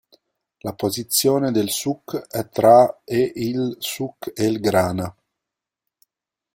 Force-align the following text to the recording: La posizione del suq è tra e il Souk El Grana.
La 0.61 0.73
posizione 0.73 1.51
del 1.51 1.69
suq 1.69 2.15
è 2.27 2.49
tra 2.49 3.01
e 3.03 3.33
il 3.35 3.75
Souk 3.77 4.31
El 4.35 4.59
Grana. 4.59 5.15